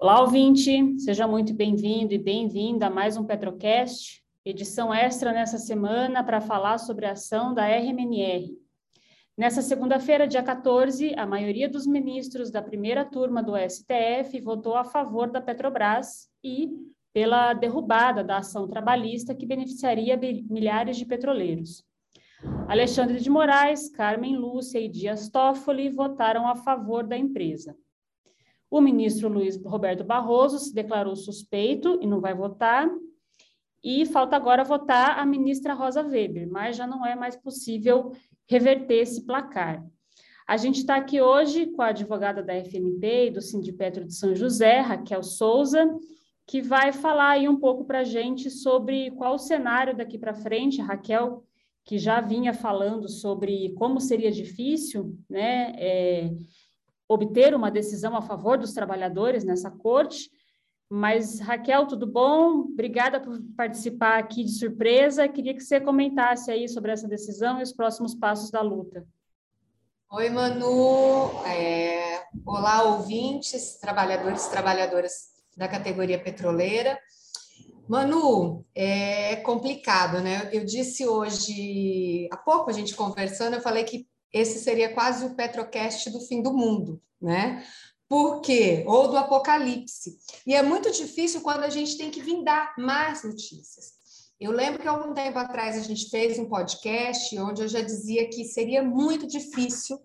Olá, 0.00 0.20
ouvinte, 0.20 0.96
seja 1.00 1.26
muito 1.26 1.52
bem-vindo 1.52 2.14
e 2.14 2.18
bem-vinda 2.18 2.86
a 2.86 2.90
mais 2.90 3.16
um 3.16 3.24
Petrocast, 3.24 4.22
edição 4.44 4.94
extra 4.94 5.32
nessa 5.32 5.58
semana 5.58 6.22
para 6.22 6.40
falar 6.40 6.78
sobre 6.78 7.04
a 7.04 7.12
ação 7.12 7.52
da 7.52 7.66
RMNR. 7.66 8.56
Nessa 9.36 9.60
segunda-feira, 9.60 10.28
dia 10.28 10.40
14, 10.40 11.16
a 11.16 11.26
maioria 11.26 11.68
dos 11.68 11.84
ministros 11.84 12.48
da 12.48 12.62
primeira 12.62 13.04
turma 13.04 13.42
do 13.42 13.54
STF 13.56 14.40
votou 14.40 14.76
a 14.76 14.84
favor 14.84 15.32
da 15.32 15.40
Petrobras 15.40 16.28
e 16.44 16.70
pela 17.12 17.52
derrubada 17.52 18.22
da 18.22 18.36
ação 18.36 18.68
trabalhista 18.68 19.34
que 19.34 19.46
beneficiaria 19.46 20.16
milhares 20.16 20.96
de 20.96 21.06
petroleiros. 21.06 21.84
Alexandre 22.68 23.18
de 23.18 23.28
Moraes, 23.28 23.88
Carmen 23.88 24.36
Lúcia 24.36 24.78
e 24.78 24.88
Dias 24.88 25.28
Toffoli 25.28 25.90
votaram 25.90 26.46
a 26.46 26.54
favor 26.54 27.04
da 27.04 27.18
empresa. 27.18 27.76
O 28.70 28.80
ministro 28.80 29.28
Luiz 29.28 29.56
Roberto 29.62 30.04
Barroso 30.04 30.58
se 30.58 30.74
declarou 30.74 31.16
suspeito 31.16 31.98
e 32.02 32.06
não 32.06 32.20
vai 32.20 32.34
votar. 32.34 32.88
E 33.82 34.04
falta 34.06 34.36
agora 34.36 34.64
votar 34.64 35.18
a 35.18 35.24
ministra 35.24 35.72
Rosa 35.72 36.02
Weber, 36.02 36.50
mas 36.50 36.76
já 36.76 36.86
não 36.86 37.06
é 37.06 37.14
mais 37.14 37.36
possível 37.36 38.12
reverter 38.46 39.02
esse 39.02 39.24
placar. 39.24 39.84
A 40.46 40.56
gente 40.56 40.78
está 40.78 40.96
aqui 40.96 41.20
hoje 41.20 41.66
com 41.66 41.82
a 41.82 41.88
advogada 41.88 42.42
da 42.42 42.54
FNP 42.54 43.26
e 43.26 43.30
do 43.30 43.40
Sindipetro 43.40 44.04
de 44.04 44.14
São 44.14 44.34
José, 44.34 44.80
Raquel 44.80 45.22
Souza, 45.22 45.86
que 46.46 46.62
vai 46.62 46.92
falar 46.92 47.30
aí 47.30 47.48
um 47.48 47.60
pouco 47.60 47.84
para 47.84 48.00
a 48.00 48.04
gente 48.04 48.50
sobre 48.50 49.10
qual 49.12 49.34
o 49.34 49.38
cenário 49.38 49.94
daqui 49.96 50.18
para 50.18 50.32
frente. 50.34 50.80
Raquel 50.80 51.44
que 51.84 51.98
já 51.98 52.20
vinha 52.20 52.52
falando 52.52 53.08
sobre 53.08 53.72
como 53.74 53.98
seria 54.00 54.30
difícil 54.30 55.18
né, 55.28 55.72
é, 55.76 56.30
obter 57.08 57.54
uma 57.54 57.70
decisão 57.70 58.14
a 58.14 58.20
favor 58.20 58.58
dos 58.58 58.72
trabalhadores 58.72 59.42
nessa 59.42 59.70
corte. 59.70 60.30
Mas, 60.90 61.40
Raquel, 61.40 61.86
tudo 61.86 62.06
bom? 62.06 62.60
Obrigada 62.60 63.20
por 63.20 63.40
participar 63.56 64.18
aqui 64.18 64.44
de 64.44 64.52
surpresa. 64.52 65.28
Queria 65.28 65.54
que 65.54 65.60
você 65.60 65.80
comentasse 65.80 66.50
aí 66.50 66.68
sobre 66.68 66.92
essa 66.92 67.08
decisão 67.08 67.58
e 67.58 67.62
os 67.62 67.72
próximos 67.72 68.14
passos 68.14 68.50
da 68.50 68.60
luta. 68.60 69.06
Oi, 70.10 70.30
Manu. 70.30 71.44
É... 71.46 72.24
Olá, 72.46 72.82
ouvintes, 72.84 73.78
trabalhadores 73.78 74.46
e 74.46 74.50
trabalhadoras 74.50 75.12
da 75.56 75.68
categoria 75.68 76.22
petroleira. 76.22 76.98
Manu, 77.88 78.64
é 78.74 79.36
complicado, 79.36 80.20
né? 80.20 80.48
Eu 80.52 80.64
disse 80.64 81.06
hoje, 81.06 82.28
há 82.30 82.36
pouco 82.36 82.68
a 82.70 82.72
gente 82.72 82.94
conversando, 82.94 83.54
eu 83.54 83.62
falei 83.62 83.84
que 83.84 84.06
esse 84.32 84.58
seria 84.60 84.92
quase 84.92 85.24
o 85.24 85.34
Petrocast 85.34 86.10
do 86.10 86.20
fim 86.20 86.42
do 86.42 86.52
mundo, 86.52 87.00
né? 87.20 87.64
Por 88.08 88.40
quê? 88.40 88.84
Ou 88.86 89.08
do 89.08 89.16
apocalipse. 89.16 90.16
E 90.46 90.54
é 90.54 90.62
muito 90.62 90.90
difícil 90.90 91.42
quando 91.42 91.64
a 91.64 91.68
gente 91.68 91.98
tem 91.98 92.10
que 92.10 92.22
vindar 92.22 92.74
mais 92.78 93.22
notícias. 93.22 93.98
Eu 94.40 94.52
lembro 94.52 94.80
que 94.80 94.88
algum 94.88 95.12
tempo 95.12 95.38
atrás 95.38 95.76
a 95.76 95.82
gente 95.82 96.08
fez 96.08 96.38
um 96.38 96.48
podcast 96.48 97.38
onde 97.38 97.62
eu 97.62 97.68
já 97.68 97.80
dizia 97.80 98.28
que 98.30 98.44
seria 98.44 98.82
muito 98.82 99.26
difícil 99.26 99.98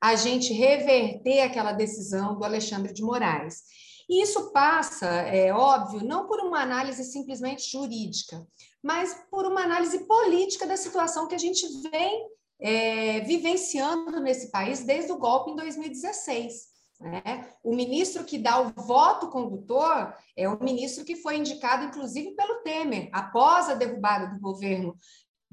a 0.00 0.14
gente 0.16 0.52
reverter 0.52 1.40
aquela 1.40 1.72
decisão 1.72 2.36
do 2.36 2.44
Alexandre 2.44 2.92
de 2.92 3.02
Moraes. 3.02 3.62
E 4.08 4.22
isso 4.22 4.52
passa, 4.52 5.06
é 5.06 5.52
óbvio, 5.52 6.04
não 6.04 6.26
por 6.26 6.40
uma 6.40 6.60
análise 6.60 7.02
simplesmente 7.04 7.70
jurídica, 7.70 8.46
mas 8.82 9.16
por 9.30 9.46
uma 9.46 9.62
análise 9.62 10.06
política 10.06 10.66
da 10.66 10.76
situação 10.76 11.26
que 11.26 11.34
a 11.34 11.38
gente 11.38 11.66
vem 11.90 12.28
é, 12.60 12.95
vivenciando 13.36 14.20
nesse 14.20 14.50
país 14.50 14.84
desde 14.84 15.12
o 15.12 15.18
golpe 15.18 15.50
em 15.50 15.56
2016. 15.56 16.76
Né? 17.00 17.48
O 17.62 17.74
ministro 17.74 18.24
que 18.24 18.38
dá 18.38 18.60
o 18.60 18.70
voto 18.70 19.28
condutor 19.28 20.14
é 20.36 20.48
o 20.48 20.62
ministro 20.62 21.04
que 21.04 21.16
foi 21.16 21.36
indicado, 21.36 21.84
inclusive, 21.84 22.34
pelo 22.34 22.62
Temer, 22.62 23.10
após 23.12 23.68
a 23.68 23.74
derrubada 23.74 24.34
do 24.34 24.40
governo 24.40 24.96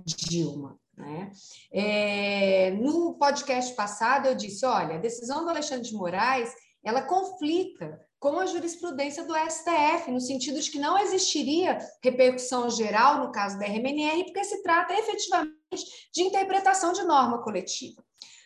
Dilma. 0.06 0.80
Né? 0.96 1.32
É, 1.72 2.72
no 2.72 3.16
podcast 3.16 3.76
passado, 3.76 4.28
eu 4.28 4.36
disse: 4.36 4.66
olha, 4.66 4.96
a 4.96 5.00
decisão 5.00 5.44
do 5.44 5.50
Alexandre 5.50 5.90
de 5.90 5.96
Moraes 5.96 6.54
ela 6.84 7.02
conflita 7.02 8.00
com 8.20 8.40
a 8.40 8.46
jurisprudência 8.46 9.24
do 9.26 9.34
STF, 9.36 10.12
no 10.12 10.20
sentido 10.20 10.60
de 10.60 10.70
que 10.70 10.80
não 10.80 10.98
existiria 10.98 11.78
repercussão 12.02 12.70
geral 12.70 13.20
no 13.20 13.32
caso 13.32 13.58
da 13.58 13.66
RMNR, 13.66 14.26
porque 14.26 14.44
se 14.44 14.62
trata 14.62 14.94
efetivamente 14.94 15.63
de 16.14 16.24
interpretação 16.24 16.94
de 16.94 17.04
norma 17.04 17.42
coletiva. 17.42 18.04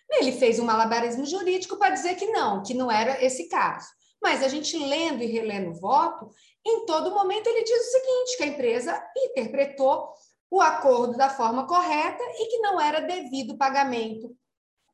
Ele 0.10 0.32
fez 0.32 0.60
um 0.60 0.66
malabarismo 0.66 1.26
jurídico 1.26 1.78
para 1.78 1.94
dizer 1.94 2.16
que 2.16 2.28
não, 2.28 2.64
que 2.64 2.74
não 2.74 2.92
era 2.92 3.24
esse 3.24 3.50
caso. 3.50 3.88
Mas 4.22 4.42
a 4.42 4.48
gente 4.48 4.78
lendo 4.78 5.22
e 5.22 5.28
relendo 5.28 5.72
o 5.72 5.80
voto, 5.80 6.30
em 6.66 6.86
todo 6.86 7.14
momento 7.14 7.48
ele 7.48 7.64
diz 7.64 7.88
o 7.88 7.92
seguinte: 7.92 8.38
que 8.38 8.44
a 8.44 8.48
empresa 8.48 9.12
interpretou 9.18 10.14
o 10.50 10.62
acordo 10.62 11.18
da 11.18 11.30
forma 11.30 11.68
correta 11.68 12.24
e 12.24 12.48
que 12.48 12.58
não 12.60 12.80
era 12.80 13.02
devido 13.02 13.52
o 13.52 13.58
pagamento 13.58 14.36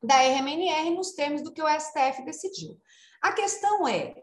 da 0.01 0.15
RMNR 0.15 0.89
nos 0.91 1.13
termos 1.13 1.41
do 1.41 1.53
que 1.53 1.61
o 1.61 1.79
STF 1.79 2.23
decidiu. 2.25 2.77
A 3.21 3.31
questão 3.31 3.87
é: 3.87 4.15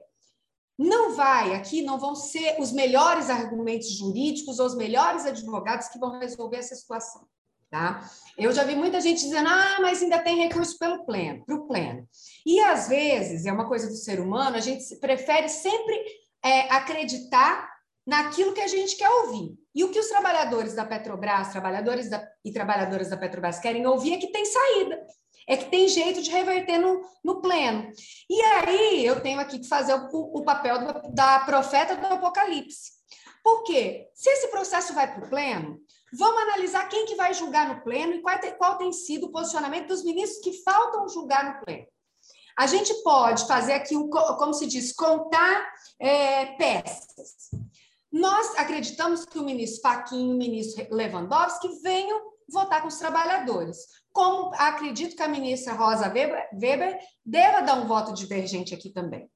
não 0.78 1.14
vai 1.14 1.54
aqui, 1.54 1.82
não 1.82 1.98
vão 1.98 2.14
ser 2.14 2.60
os 2.60 2.72
melhores 2.72 3.30
argumentos 3.30 3.90
jurídicos 3.90 4.58
ou 4.58 4.66
os 4.66 4.74
melhores 4.74 5.24
advogados 5.24 5.88
que 5.88 5.98
vão 5.98 6.18
resolver 6.18 6.58
essa 6.58 6.74
situação. 6.74 7.26
Tá? 7.70 8.04
Eu 8.36 8.52
já 8.52 8.64
vi 8.64 8.74
muita 8.74 9.00
gente 9.00 9.22
dizendo, 9.22 9.48
ah, 9.48 9.78
mas 9.80 10.02
ainda 10.02 10.18
tem 10.18 10.38
recurso 10.38 10.76
pelo 10.76 11.04
pleno, 11.04 11.44
para 11.46 11.54
o 11.54 11.68
pleno. 11.68 12.04
E 12.44 12.58
às 12.60 12.88
vezes, 12.88 13.46
é 13.46 13.52
uma 13.52 13.68
coisa 13.68 13.86
do 13.86 13.94
ser 13.94 14.18
humano, 14.18 14.56
a 14.56 14.60
gente 14.60 14.96
prefere 14.96 15.48
sempre 15.48 15.94
é, 16.44 16.62
acreditar 16.72 17.70
naquilo 18.04 18.52
que 18.52 18.60
a 18.60 18.66
gente 18.66 18.96
quer 18.96 19.08
ouvir. 19.08 19.54
E 19.72 19.84
o 19.84 19.90
que 19.90 20.00
os 20.00 20.08
trabalhadores 20.08 20.74
da 20.74 20.84
Petrobras, 20.84 21.52
trabalhadores 21.52 22.10
da, 22.10 22.26
e 22.44 22.52
trabalhadoras 22.52 23.08
da 23.08 23.16
Petrobras 23.16 23.60
querem 23.60 23.86
ouvir 23.86 24.14
é 24.14 24.18
que 24.18 24.32
tem 24.32 24.44
saída 24.44 25.06
é 25.50 25.56
que 25.56 25.64
tem 25.68 25.88
jeito 25.88 26.22
de 26.22 26.30
reverter 26.30 26.78
no, 26.78 27.02
no 27.24 27.40
pleno. 27.40 27.90
E 28.30 28.40
aí 28.40 29.04
eu 29.04 29.20
tenho 29.20 29.40
aqui 29.40 29.58
que 29.58 29.66
fazer 29.66 29.94
o, 29.94 30.08
o 30.12 30.44
papel 30.44 30.78
do, 30.78 31.12
da 31.12 31.40
profeta 31.40 31.96
do 31.96 32.06
Apocalipse. 32.06 32.99
Por 33.42 33.62
quê? 33.64 34.08
Se 34.14 34.30
esse 34.30 34.48
processo 34.48 34.92
vai 34.94 35.12
para 35.12 35.24
o 35.24 35.28
pleno, 35.28 35.80
vamos 36.12 36.42
analisar 36.42 36.88
quem 36.88 37.06
que 37.06 37.14
vai 37.14 37.32
julgar 37.34 37.68
no 37.68 37.82
pleno 37.82 38.14
e 38.14 38.20
qual, 38.20 38.38
qual 38.58 38.78
tem 38.78 38.92
sido 38.92 39.26
o 39.26 39.32
posicionamento 39.32 39.88
dos 39.88 40.04
ministros 40.04 40.42
que 40.42 40.62
faltam 40.62 41.08
julgar 41.08 41.44
no 41.44 41.64
pleno. 41.64 41.86
A 42.56 42.66
gente 42.66 42.92
pode 43.02 43.46
fazer 43.46 43.72
aqui, 43.72 43.96
um, 43.96 44.10
como 44.10 44.52
se 44.52 44.66
diz, 44.66 44.92
contar 44.92 45.72
é, 45.98 46.46
peças. 46.56 47.50
Nós 48.12 48.58
acreditamos 48.58 49.24
que 49.24 49.38
o 49.38 49.44
ministro 49.44 49.82
Fachin 49.82 50.30
e 50.30 50.34
o 50.34 50.36
ministro 50.36 50.86
Lewandowski 50.90 51.68
venham 51.82 52.30
votar 52.48 52.82
com 52.82 52.88
os 52.88 52.98
trabalhadores 52.98 53.86
como 54.12 54.52
acredito 54.54 55.16
que 55.16 55.22
a 55.22 55.28
ministra 55.28 55.74
Rosa 55.74 56.08
Weber, 56.08 56.48
Weber 56.52 56.98
deva 57.24 57.60
dar 57.60 57.74
um 57.74 57.86
voto 57.86 58.12
divergente 58.12 58.74
aqui 58.74 58.90
também. 58.90 59.30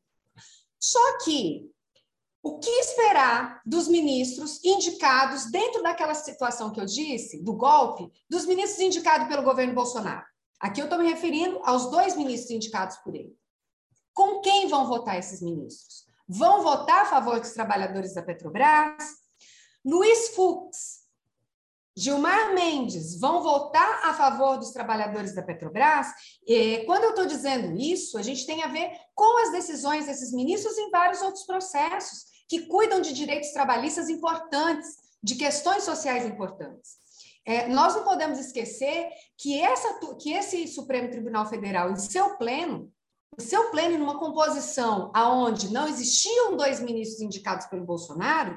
Só 0.79 1.19
que 1.25 1.71
o 2.45 2.59
que 2.59 2.71
esperar 2.71 3.63
dos 3.65 3.89
ministros 3.89 4.63
indicados 4.63 5.47
dentro 5.47 5.83
daquela 5.83 6.13
situação 6.15 6.71
que 6.71 6.79
eu 6.79 6.85
disse, 6.85 7.43
do 7.43 7.55
golpe, 7.55 8.13
dos 8.29 8.45
ministros 8.45 8.81
indicados 8.81 9.27
pelo 9.29 9.43
governo 9.43 9.75
Bolsonaro? 9.75 10.27
Aqui 10.61 10.79
eu 10.79 10.85
estou 10.85 10.99
me 10.99 11.09
referindo 11.09 11.59
aos 11.65 11.91
dois 11.91 12.15
ministros 12.15 12.51
indicados 12.51 12.99
por 12.99 13.15
ele. 13.15 13.35
Com 14.13 14.43
quem 14.43 14.69
vão 14.69 14.87
votar 14.87 15.19
esses 15.19 15.41
ministros? 15.41 16.05
Vão 16.29 16.63
votar 16.63 17.03
a 17.03 17.07
favor 17.07 17.41
dos 17.41 17.53
trabalhadores 17.53 18.15
da 18.15 18.23
Petrobras? 18.23 19.03
Luiz 19.83 20.35
Fux, 20.35 21.05
Gilmar 21.97 22.55
Mendes 22.55 23.19
vão 23.19 23.43
votar 23.43 24.01
a 24.05 24.13
favor 24.13 24.59
dos 24.59 24.71
trabalhadores 24.71 25.35
da 25.35 25.43
Petrobras? 25.43 26.09
E, 26.47 26.85
quando 26.85 27.05
eu 27.05 27.11
estou 27.11 27.25
dizendo 27.25 27.75
isso, 27.79 28.19
a 28.19 28.23
gente 28.23 28.45
tem 28.45 28.63
a 28.63 28.69
ver 28.69 28.91
com 29.15 29.47
as 29.47 29.53
decisões 29.53 30.05
desses 30.05 30.31
ministros 30.31 30.77
em 30.77 30.91
vários 30.91 31.23
outros 31.23 31.45
processos 31.45 32.34
que 32.49 32.67
cuidam 32.67 33.01
de 33.01 33.13
direitos 33.13 33.51
trabalhistas 33.51 34.09
importantes, 34.09 34.89
de 35.23 35.37
questões 35.37 35.85
sociais 35.85 36.27
importantes. 36.27 37.03
É, 37.47 37.69
nós 37.69 37.95
não 37.95 38.05
podemos 38.05 38.39
esquecer 38.39 39.09
que, 39.37 39.61
essa, 39.61 39.99
que 40.19 40.33
esse 40.33 40.67
Supremo 40.67 41.11
Tribunal 41.11 41.47
Federal, 41.47 41.91
em 41.91 41.97
seu 41.97 42.37
pleno, 42.37 42.91
o 43.37 43.43
seu 43.43 43.71
pleno, 43.71 43.99
numa 43.99 44.19
composição 44.19 45.11
aonde 45.15 45.73
não 45.73 45.89
existiam 45.89 46.57
dois 46.57 46.81
ministros 46.81 47.21
indicados 47.21 47.67
pelo 47.67 47.85
Bolsonaro, 47.85 48.57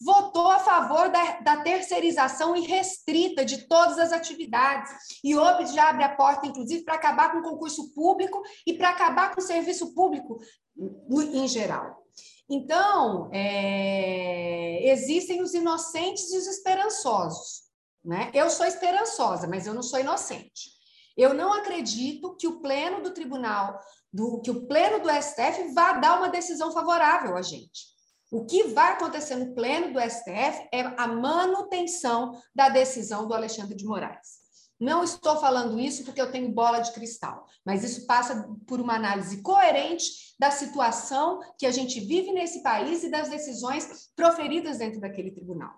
votou 0.00 0.50
a 0.50 0.58
favor 0.58 1.08
da, 1.10 1.40
da 1.40 1.56
terceirização 1.62 2.54
irrestrita 2.54 3.44
de 3.44 3.66
todas 3.66 3.98
as 3.98 4.12
atividades. 4.12 4.92
E 5.24 5.36
hoje 5.36 5.74
já 5.74 5.88
abre 5.88 6.04
a 6.04 6.14
porta, 6.14 6.46
inclusive, 6.46 6.84
para 6.84 6.94
acabar 6.94 7.32
com 7.32 7.38
o 7.38 7.42
concurso 7.42 7.94
público 7.94 8.42
e 8.66 8.74
para 8.74 8.90
acabar 8.90 9.34
com 9.34 9.40
o 9.40 9.44
serviço 9.44 9.94
público 9.94 10.38
em 10.78 11.48
geral. 11.48 12.05
Então, 12.48 13.28
é, 13.32 14.88
existem 14.90 15.42
os 15.42 15.52
inocentes 15.52 16.32
e 16.32 16.38
os 16.38 16.46
esperançosos. 16.46 17.64
Né? 18.04 18.30
Eu 18.32 18.48
sou 18.50 18.64
esperançosa, 18.64 19.48
mas 19.48 19.66
eu 19.66 19.74
não 19.74 19.82
sou 19.82 19.98
inocente. 19.98 20.70
Eu 21.16 21.34
não 21.34 21.52
acredito 21.52 22.36
que 22.36 22.46
o 22.46 22.60
pleno 22.60 23.02
do 23.02 23.12
tribunal, 23.12 23.78
do, 24.12 24.40
que 24.42 24.50
o 24.50 24.66
pleno 24.66 25.00
do 25.00 25.10
STF 25.10 25.72
vá 25.74 25.94
dar 25.94 26.18
uma 26.18 26.28
decisão 26.28 26.70
favorável 26.70 27.36
a 27.36 27.42
gente. 27.42 27.96
O 28.30 28.44
que 28.44 28.64
vai 28.64 28.92
acontecer 28.92 29.36
no 29.36 29.54
pleno 29.54 29.92
do 29.92 30.00
STF 30.00 30.68
é 30.72 30.82
a 30.96 31.06
manutenção 31.06 32.32
da 32.54 32.68
decisão 32.68 33.26
do 33.26 33.34
Alexandre 33.34 33.74
de 33.74 33.84
Moraes. 33.84 34.45
Não 34.78 35.02
estou 35.02 35.36
falando 35.38 35.80
isso 35.80 36.04
porque 36.04 36.20
eu 36.20 36.30
tenho 36.30 36.52
bola 36.52 36.80
de 36.80 36.92
cristal, 36.92 37.46
mas 37.64 37.82
isso 37.82 38.06
passa 38.06 38.46
por 38.66 38.78
uma 38.78 38.94
análise 38.94 39.40
coerente 39.40 40.34
da 40.38 40.50
situação 40.50 41.40
que 41.58 41.64
a 41.64 41.70
gente 41.70 41.98
vive 42.00 42.30
nesse 42.32 42.62
país 42.62 43.02
e 43.02 43.10
das 43.10 43.30
decisões 43.30 44.10
proferidas 44.14 44.78
dentro 44.78 45.00
daquele 45.00 45.30
tribunal. 45.30 45.72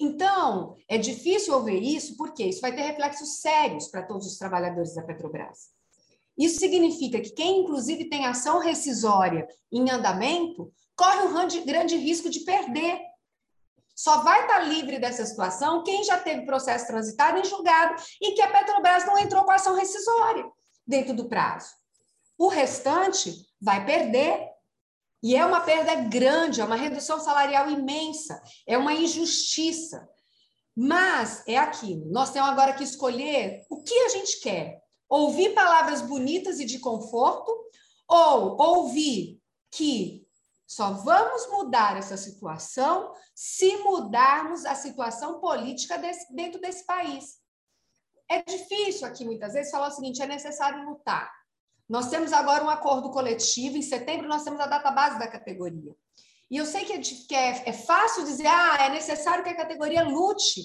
Então, 0.00 0.76
é 0.88 0.96
difícil 0.96 1.54
ouvir 1.54 1.82
isso 1.82 2.16
porque 2.16 2.44
isso 2.44 2.62
vai 2.62 2.74
ter 2.74 2.82
reflexos 2.82 3.40
sérios 3.40 3.88
para 3.88 4.02
todos 4.02 4.26
os 4.26 4.38
trabalhadores 4.38 4.94
da 4.94 5.02
Petrobras. 5.02 5.68
Isso 6.38 6.58
significa 6.58 7.20
que 7.20 7.32
quem, 7.32 7.60
inclusive, 7.60 8.08
tem 8.08 8.24
ação 8.24 8.60
rescisória 8.60 9.46
em 9.70 9.90
andamento 9.90 10.72
corre 10.96 11.22
o 11.22 11.64
grande 11.64 11.96
risco 11.96 12.30
de 12.30 12.40
perder 12.40 13.00
só 13.98 14.22
vai 14.22 14.42
estar 14.42 14.60
livre 14.60 15.00
dessa 15.00 15.26
situação 15.26 15.82
quem 15.82 16.04
já 16.04 16.16
teve 16.16 16.46
processo 16.46 16.86
transitado 16.86 17.40
em 17.40 17.44
julgado 17.44 18.00
e 18.22 18.30
que 18.30 18.40
a 18.40 18.48
Petrobras 18.48 19.04
não 19.04 19.18
entrou 19.18 19.42
com 19.44 19.50
ação 19.50 19.74
rescisória 19.74 20.48
dentro 20.86 21.12
do 21.12 21.28
prazo. 21.28 21.70
O 22.38 22.46
restante 22.46 23.34
vai 23.60 23.84
perder. 23.84 24.46
E 25.20 25.34
é 25.34 25.44
uma 25.44 25.62
perda 25.62 25.96
grande, 25.96 26.60
é 26.60 26.64
uma 26.64 26.76
redução 26.76 27.18
salarial 27.18 27.68
imensa, 27.68 28.40
é 28.64 28.78
uma 28.78 28.92
injustiça. 28.94 30.08
Mas 30.76 31.42
é 31.44 31.56
aquilo, 31.58 32.08
nós 32.12 32.30
temos 32.30 32.50
agora 32.50 32.74
que 32.74 32.84
escolher 32.84 33.66
o 33.68 33.82
que 33.82 33.98
a 33.98 34.10
gente 34.10 34.38
quer. 34.38 34.80
Ouvir 35.08 35.54
palavras 35.54 36.02
bonitas 36.02 36.60
e 36.60 36.64
de 36.64 36.78
conforto, 36.78 37.52
ou 38.06 38.56
ouvir 38.62 39.40
que 39.72 40.27
só 40.68 40.90
vamos 40.90 41.50
mudar 41.50 41.96
essa 41.96 42.18
situação 42.18 43.10
se 43.34 43.78
mudarmos 43.78 44.66
a 44.66 44.74
situação 44.74 45.40
política 45.40 45.96
desse, 45.96 46.30
dentro 46.34 46.60
desse 46.60 46.84
país. 46.84 47.38
É 48.30 48.42
difícil 48.42 49.06
aqui, 49.06 49.24
muitas 49.24 49.54
vezes, 49.54 49.70
falar 49.70 49.88
o 49.88 49.90
seguinte: 49.92 50.20
é 50.20 50.26
necessário 50.26 50.84
lutar. 50.84 51.32
Nós 51.88 52.10
temos 52.10 52.34
agora 52.34 52.62
um 52.62 52.68
acordo 52.68 53.10
coletivo, 53.10 53.78
em 53.78 53.82
setembro 53.82 54.28
nós 54.28 54.44
temos 54.44 54.60
a 54.60 54.66
data 54.66 54.90
base 54.90 55.18
da 55.18 55.26
categoria. 55.26 55.96
E 56.50 56.58
eu 56.58 56.66
sei 56.66 56.84
que, 56.84 56.92
é, 56.92 57.00
que 57.00 57.34
é, 57.34 57.70
é 57.70 57.72
fácil 57.72 58.24
dizer, 58.26 58.46
ah, 58.46 58.76
é 58.80 58.90
necessário 58.90 59.42
que 59.42 59.50
a 59.50 59.56
categoria 59.56 60.02
lute 60.02 60.60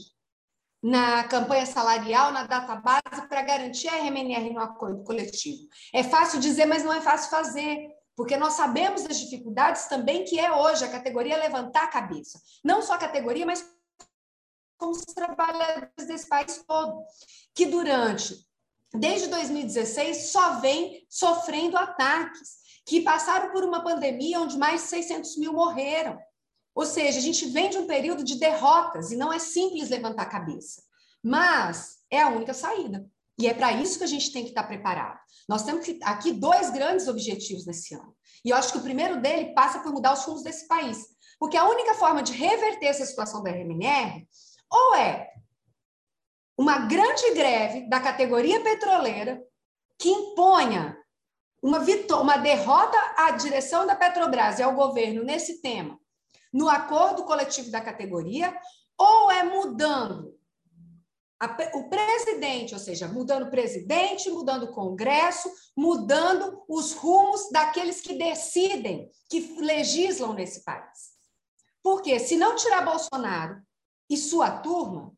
na 0.82 1.24
campanha 1.30 1.66
salarial, 1.66 2.34
na 2.34 2.44
data 2.44 2.76
base, 2.76 3.26
para 3.30 3.42
garantir 3.42 3.88
a 3.88 3.96
RMNR 4.00 4.52
no 4.52 4.60
acordo 4.60 5.02
coletivo. 5.06 5.66
É 5.94 6.04
fácil 6.04 6.42
dizer, 6.42 6.66
mas 6.66 6.84
não 6.84 6.92
é 6.92 7.00
fácil 7.00 7.30
fazer 7.30 7.88
porque 8.16 8.38
nós 8.38 8.54
sabemos 8.54 9.04
das 9.04 9.20
dificuldades 9.20 9.86
também 9.86 10.24
que 10.24 10.40
é 10.40 10.52
hoje 10.52 10.84
a 10.84 10.92
categoria 10.92 11.38
levantar 11.38 11.86
a 11.86 11.88
cabeça. 11.88 12.40
Não 12.64 12.82
só 12.82 12.94
a 12.94 13.00
categoria, 13.00 13.46
mas 13.46 13.66
como 14.78 14.92
os 14.92 15.02
trabalhadores 15.06 16.08
desse 16.08 16.28
país 16.28 16.64
todo, 16.68 17.04
que 17.56 17.66
durante, 17.66 18.36
desde 18.94 19.28
2016, 19.28 20.32
só 20.32 20.60
vem 20.60 21.06
sofrendo 21.10 21.78
ataques, 21.78 22.64
que 22.86 23.02
passaram 23.02 23.52
por 23.52 23.64
uma 23.64 23.84
pandemia 23.84 24.42
onde 24.42 24.58
mais 24.58 24.82
de 24.82 24.88
600 24.88 25.38
mil 25.38 25.54
morreram. 25.54 26.20
Ou 26.76 26.86
seja, 26.86 27.18
a 27.18 27.22
gente 27.22 27.46
vem 27.48 27.70
de 27.70 27.78
um 27.78 27.88
período 27.88 28.24
de 28.24 28.36
derrotas 28.40 29.12
e 29.12 29.16
não 29.16 29.32
é 29.32 29.40
simples 29.40 29.90
levantar 29.90 30.24
a 30.24 30.30
cabeça. 30.30 30.84
Mas 31.24 32.00
é 32.10 32.22
a 32.22 32.30
única 32.30 32.54
saída. 32.54 33.10
E 33.38 33.48
é 33.48 33.54
para 33.54 33.74
isso 33.74 33.98
que 33.98 34.04
a 34.04 34.08
gente 34.08 34.32
tem 34.32 34.44
que 34.44 34.50
estar 34.50 34.64
preparado. 34.64 35.20
Nós 35.48 35.64
temos 35.64 35.86
aqui 36.04 36.32
dois 36.32 36.70
grandes 36.70 37.08
objetivos 37.08 37.66
nesse 37.66 37.96
ano. 37.96 38.16
E 38.46 38.50
eu 38.50 38.58
acho 38.58 38.72
que 38.72 38.78
o 38.78 38.84
primeiro 38.84 39.22
dele 39.22 39.54
passa 39.54 39.80
por 39.80 39.92
mudar 39.92 40.14
os 40.14 40.24
rumos 40.24 40.44
desse 40.44 40.68
país. 40.68 40.98
Porque 41.40 41.58
a 41.58 41.68
única 41.68 41.96
forma 41.96 42.22
de 42.22 42.32
reverter 42.32 42.88
essa 42.88 43.06
situação 43.06 43.42
da 43.42 43.52
RMNR 43.52 44.28
ou 44.72 44.96
é 44.96 45.30
uma 46.58 46.80
grande 46.80 47.34
greve 47.34 47.90
da 47.90 48.00
categoria 48.00 48.62
petroleira 48.62 49.42
que 49.98 50.10
imponha 50.10 50.98
uma, 51.62 51.80
uma 52.22 52.38
derrota 52.38 52.98
à 53.18 53.32
direção 53.32 53.88
da 53.88 53.96
Petrobras 53.96 54.60
e 54.60 54.64
ao 54.64 54.76
governo 54.76 55.24
nesse 55.24 55.62
tema, 55.62 55.98
no 56.52 56.70
acordo 56.70 57.24
coletivo 57.24 57.72
da 57.72 57.82
categoria, 57.82 58.56
ou 58.98 59.32
é 59.32 59.44
mudando 59.44 60.38
o 61.74 61.90
presidente, 61.90 62.74
ou 62.74 62.80
seja, 62.80 63.08
mudando 63.08 63.48
o 63.48 63.50
presidente, 63.50 64.30
mudando 64.30 64.64
o 64.64 64.72
Congresso, 64.72 65.52
mudando 65.76 66.64
os 66.68 66.94
rumos 66.94 67.50
daqueles 67.52 68.02
que 68.02 68.16
decidem, 68.16 69.10
que 69.30 69.56
legislam 69.60 70.34
nesse 70.34 70.64
país. 70.64 71.14
Porque 71.82 72.20
se 72.20 72.38
não 72.38 72.56
tirar 72.56 72.86
Bolsonaro 72.86 73.62
e 74.10 74.16
sua 74.16 74.52
turma, 74.60 75.12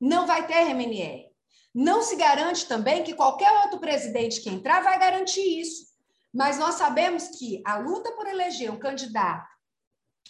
não 0.00 0.26
vai 0.26 0.46
ter 0.46 0.54
RMNR. 0.54 1.30
Não 1.74 2.02
se 2.02 2.16
garante 2.16 2.66
também 2.66 3.02
que 3.02 3.14
qualquer 3.14 3.50
outro 3.64 3.78
presidente 3.78 4.40
que 4.40 4.50
entrar 4.50 4.82
vai 4.82 4.98
garantir 4.98 5.60
isso. 5.60 5.92
Mas 6.32 6.58
nós 6.58 6.76
sabemos 6.76 7.28
que 7.38 7.62
a 7.64 7.76
luta 7.76 8.12
por 8.12 8.26
eleger 8.26 8.70
um 8.70 8.78
candidato 8.78 9.48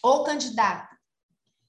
ou 0.02 0.24
candidata 0.24 0.98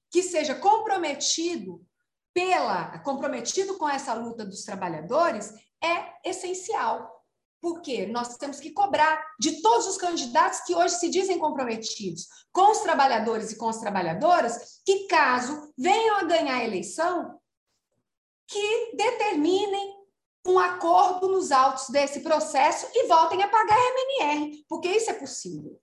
que 0.10 0.24
seja 0.24 0.56
comprometido 0.56 1.86
pela 2.34 3.00
comprometido 3.00 3.78
com 3.78 3.88
essa 3.88 4.14
luta 4.14 4.44
dos 4.46 4.64
trabalhadores 4.64 5.54
é 5.82 6.30
essencial. 6.30 7.12
Porque 7.62 8.06
nós 8.08 8.36
temos 8.36 8.60
que 8.60 8.72
cobrar 8.72 9.24
de 9.40 9.62
todos 9.62 9.88
os 9.88 9.98
candidatos 9.98 10.62
que 10.62 10.76
hoje 10.76 10.96
se 10.96 11.10
dizem 11.10 11.40
comprometidos 11.40 12.28
com 12.52 12.72
os 12.72 12.80
trabalhadores 12.80 13.52
e 13.52 13.58
com 13.58 13.70
as 13.70 13.80
trabalhadoras, 13.80 14.82
que 14.86 15.08
caso 15.08 15.72
venham 15.78 16.18
a 16.18 16.24
ganhar 16.24 16.58
a 16.58 16.64
eleição, 16.64 17.40
que 18.48 18.96
determinem 18.96 19.94
um 20.46 20.60
acordo 20.60 21.30
nos 21.30 21.54
autos 21.54 21.88
desse 21.88 22.20
processo 22.20 22.86
e 22.94 23.08
voltem 23.08 23.42
a 23.42 23.48
pagar 23.48 23.78
a 23.78 24.26
MNR, 24.26 24.66
porque 24.68 24.90
isso 24.90 25.10
é 25.10 25.14
possível. 25.14 25.80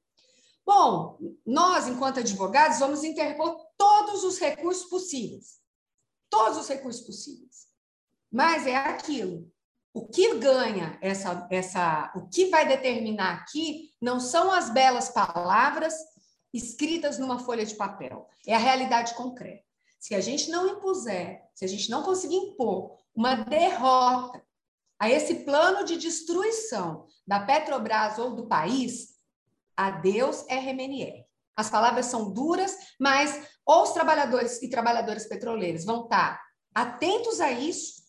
Bom, 0.67 1.19
nós, 1.47 1.89
enquanto 1.89 2.21
advogados, 2.21 2.79
vamos 2.79 3.03
interpor 3.03 3.57
todos 3.79 4.23
os 4.23 4.39
recursos 4.39 4.85
possíveis 4.85 5.60
todos 6.31 6.57
os 6.59 6.69
recursos 6.69 7.03
possíveis. 7.05 7.67
Mas 8.31 8.67
é 8.67 8.77
aquilo. 8.77 9.51
O 9.93 10.07
que 10.07 10.37
ganha 10.37 10.97
essa, 11.03 11.49
essa, 11.51 12.13
o 12.15 12.29
que 12.29 12.47
vai 12.47 12.67
determinar 12.67 13.35
aqui 13.35 13.93
não 14.01 14.21
são 14.21 14.53
as 14.53 14.71
belas 14.71 15.09
palavras 15.09 15.95
escritas 16.53 17.19
numa 17.19 17.39
folha 17.39 17.65
de 17.65 17.75
papel, 17.75 18.29
é 18.47 18.55
a 18.55 18.59
realidade 18.59 19.15
concreta. 19.15 19.65
Se 19.99 20.15
a 20.15 20.21
gente 20.21 20.51
não 20.51 20.69
impuser, 20.69 21.43
se 21.55 21.65
a 21.65 21.69
gente 21.69 21.91
não 21.91 22.03
conseguir 22.03 22.37
impor 22.37 22.97
uma 23.15 23.35
derrota 23.35 24.43
a 24.99 25.11
esse 25.11 25.45
plano 25.45 25.85
de 25.85 25.97
destruição 25.97 27.07
da 27.27 27.41
Petrobras 27.41 28.19
ou 28.19 28.35
do 28.35 28.47
país, 28.47 29.19
adeus 29.77 30.45
RMNR. 30.49 31.25
As 31.61 31.69
palavras 31.69 32.07
são 32.07 32.33
duras, 32.33 32.75
mas 32.99 33.47
ou 33.67 33.83
os 33.83 33.91
trabalhadores 33.93 34.63
e 34.63 34.71
trabalhadoras 34.71 35.27
petroleiras 35.27 35.85
vão 35.85 36.05
estar 36.05 36.41
atentos 36.75 37.39
a 37.39 37.53
isso, 37.53 38.01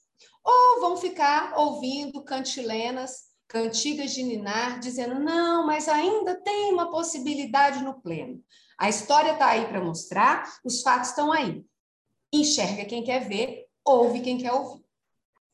ou 0.41 0.79
vão 0.79 0.95
ficar 0.95 1.53
ouvindo 1.57 2.23
cantilenas, 2.23 3.11
cantigas 3.49 4.13
de 4.13 4.23
ninar, 4.23 4.79
dizendo: 4.79 5.19
não, 5.19 5.67
mas 5.67 5.89
ainda 5.89 6.33
tem 6.41 6.71
uma 6.71 6.89
possibilidade 6.89 7.83
no 7.83 8.01
pleno. 8.01 8.41
A 8.77 8.87
história 8.87 9.33
está 9.33 9.47
aí 9.47 9.67
para 9.67 9.83
mostrar, 9.83 10.49
os 10.63 10.81
fatos 10.81 11.09
estão 11.09 11.29
aí. 11.29 11.65
Enxerga 12.33 12.85
quem 12.85 13.03
quer 13.03 13.27
ver, 13.27 13.65
ouve 13.83 14.21
quem 14.21 14.37
quer 14.37 14.53
ouvir. 14.53 14.81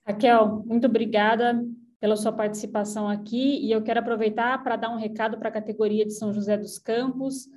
Raquel, 0.06 0.64
muito 0.68 0.86
obrigada 0.86 1.66
pela 2.00 2.16
sua 2.16 2.32
participação 2.32 3.10
aqui 3.10 3.60
e 3.66 3.72
eu 3.72 3.82
quero 3.82 4.00
aproveitar 4.00 4.64
para 4.64 4.76
dar 4.76 4.90
um 4.92 5.00
recado 5.00 5.40
para 5.40 5.50
a 5.50 5.52
categoria 5.52 6.06
de 6.06 6.14
São 6.14 6.32
José 6.32 6.56
dos 6.56 6.78
Campos. 6.78 7.48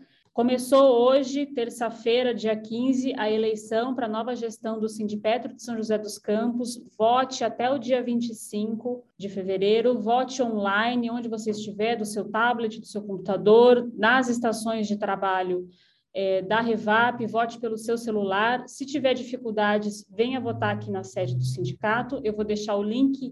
Começou 0.41 1.03
hoje, 1.03 1.45
terça-feira, 1.45 2.35
dia 2.35 2.57
15, 2.57 3.13
a 3.19 3.31
eleição 3.31 3.95
para 3.95 4.07
a 4.07 4.09
nova 4.09 4.35
gestão 4.35 4.81
do 4.81 4.89
Sindipetro 4.89 5.53
de 5.53 5.63
São 5.63 5.77
José 5.77 5.99
dos 5.99 6.17
Campos. 6.17 6.83
Vote 6.97 7.45
até 7.45 7.71
o 7.71 7.77
dia 7.77 8.03
25 8.03 9.05
de 9.19 9.29
fevereiro, 9.29 10.01
vote 10.01 10.43
online, 10.43 11.11
onde 11.11 11.29
você 11.29 11.51
estiver, 11.51 11.95
do 11.95 12.07
seu 12.07 12.31
tablet, 12.31 12.81
do 12.81 12.87
seu 12.87 13.03
computador, 13.03 13.93
nas 13.95 14.31
estações 14.31 14.89
de 14.89 14.97
trabalho 14.97 15.69
é, 16.15 16.41
da 16.41 16.63
Revap, 16.63 17.27
vote 17.27 17.61
pelo 17.61 17.77
seu 17.77 17.99
celular. 17.99 18.67
Se 18.67 18.87
tiver 18.87 19.13
dificuldades, 19.13 20.07
venha 20.09 20.41
votar 20.41 20.75
aqui 20.75 20.91
na 20.91 21.05
sede 21.05 21.37
do 21.37 21.45
sindicato. 21.45 22.19
Eu 22.25 22.35
vou 22.35 22.47
deixar 22.47 22.77
o 22.77 22.83
link 22.83 23.31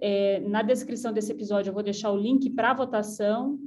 é, 0.00 0.40
na 0.40 0.62
descrição 0.62 1.12
desse 1.12 1.30
episódio, 1.30 1.70
eu 1.70 1.74
vou 1.74 1.84
deixar 1.84 2.10
o 2.10 2.16
link 2.16 2.50
para 2.50 2.72
a 2.72 2.74
votação 2.74 3.60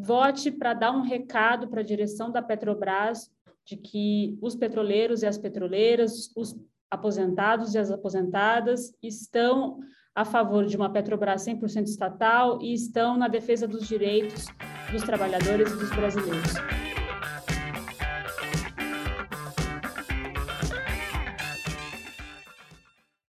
vote 0.00 0.50
para 0.50 0.74
dar 0.74 0.92
um 0.92 1.02
recado 1.02 1.68
para 1.68 1.80
a 1.80 1.84
direção 1.84 2.30
da 2.30 2.42
Petrobras 2.42 3.30
de 3.64 3.76
que 3.76 4.38
os 4.40 4.54
petroleiros 4.54 5.22
e 5.22 5.26
as 5.26 5.36
petroleiras, 5.36 6.32
os 6.34 6.56
aposentados 6.90 7.74
e 7.74 7.78
as 7.78 7.90
aposentadas 7.90 8.94
estão 9.02 9.78
a 10.14 10.24
favor 10.24 10.64
de 10.64 10.76
uma 10.76 10.90
Petrobras 10.90 11.44
100% 11.44 11.84
estatal 11.84 12.60
e 12.62 12.72
estão 12.72 13.16
na 13.16 13.28
defesa 13.28 13.68
dos 13.68 13.86
direitos 13.86 14.46
dos 14.90 15.02
trabalhadores 15.02 15.70
e 15.70 15.76
dos 15.76 15.90
brasileiros. 15.90 16.54